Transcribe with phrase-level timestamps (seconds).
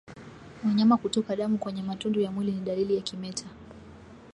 [0.65, 3.45] Wanyama kutoka damu kwenye matundu ya mwili ni dalili ya kimeta